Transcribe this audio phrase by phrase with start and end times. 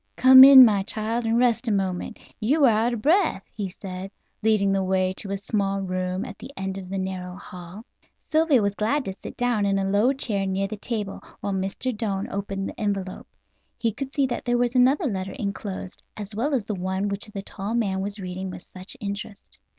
[0.15, 4.09] "Come in, my child, and rest a moment; you are out of breath," he said,
[4.41, 7.85] leading the way to a small room at the end of the narrow hall.
[8.31, 11.95] Sylvia was glad to sit down in a low chair near the table, while Mr.
[11.95, 13.27] Doane opened the envelope.
[13.79, 17.27] She could see that there was another letter enclosed, as well as the one which
[17.27, 19.59] the tall man was reading with such interest.